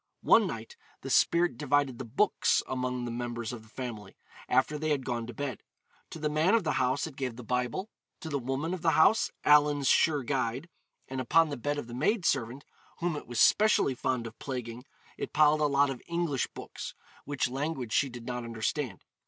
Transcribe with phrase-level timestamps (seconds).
[0.23, 4.17] One night the spirit divided the books among the members of the family,
[4.49, 5.61] after they had gone to bed.
[6.09, 7.87] To the man of the house it gave the Bible,
[8.21, 10.69] to the woman of the house 'Allen's Sure Guide,'
[11.07, 12.65] and upon the bed of the maid servant
[12.97, 14.85] (whom it was specially fond of plaguing)
[15.19, 16.95] it piled a lot of English books,
[17.25, 19.05] which language she did not understand.